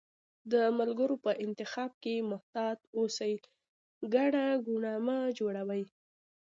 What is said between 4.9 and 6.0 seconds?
مه جوړوی